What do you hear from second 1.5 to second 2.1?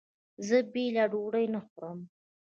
نه خورم.